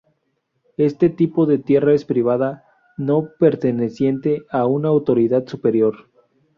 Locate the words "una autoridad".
4.65-5.45